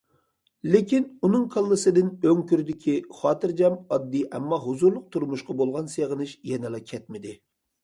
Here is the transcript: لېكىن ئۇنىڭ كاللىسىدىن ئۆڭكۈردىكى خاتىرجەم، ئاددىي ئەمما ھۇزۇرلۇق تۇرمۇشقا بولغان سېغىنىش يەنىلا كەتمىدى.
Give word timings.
لېكىن 0.75 1.03
ئۇنىڭ 1.27 1.43
كاللىسىدىن 1.55 2.09
ئۆڭكۈردىكى 2.31 2.95
خاتىرجەم، 3.19 3.77
ئاددىي 3.83 4.25
ئەمما 4.39 4.61
ھۇزۇرلۇق 4.65 5.07
تۇرمۇشقا 5.19 5.59
بولغان 5.63 5.95
سېغىنىش 5.99 6.37
يەنىلا 6.55 6.85
كەتمىدى. 6.91 7.39